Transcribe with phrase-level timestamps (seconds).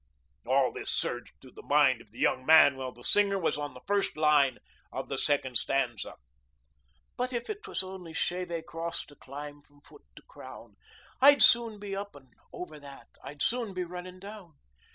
[0.47, 3.75] All this surged through the mind of the young man while the singer was on
[3.75, 4.57] the first line
[4.91, 6.15] of the second stanza.
[7.17, 10.73] "But if 't was only Shevè Cross to climb from foot to crown,
[11.21, 14.53] I'd soon be up an' over that, I'd soon be runnin' down.